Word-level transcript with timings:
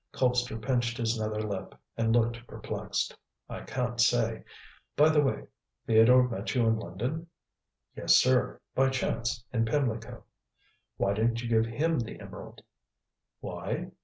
Colpster 0.11 0.59
pinched 0.59 0.97
his 0.97 1.19
nether 1.19 1.43
lip 1.43 1.75
and 1.95 2.11
looked 2.11 2.47
perplexed. 2.47 3.15
"I 3.47 3.61
can't 3.61 4.01
say. 4.01 4.43
By 4.95 5.09
the 5.09 5.21
way, 5.21 5.45
Theodore 5.85 6.27
met 6.27 6.55
you 6.55 6.65
in 6.65 6.79
London?" 6.79 7.27
"Yes, 7.95 8.15
sir. 8.15 8.59
By 8.73 8.89
chance 8.89 9.45
in 9.53 9.63
Pimlico." 9.65 10.23
"Why 10.97 11.13
didn't 11.13 11.43
you 11.43 11.49
give 11.49 11.67
him 11.71 11.99
the 11.99 12.19
emerald?" 12.19 12.63
"Why?" 13.41 13.91